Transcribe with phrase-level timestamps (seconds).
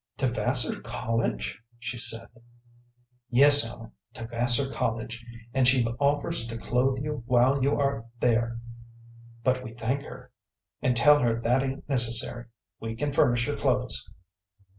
[0.17, 2.27] "To Vassar College?" she said.
[3.29, 8.59] "Yes, Ellen, to Vassar College, and she offers to clothe you while you are there,
[9.43, 10.31] but we thank her,
[10.81, 12.45] and tell her that ain't necessary.
[12.79, 14.09] We can furnish your clothes."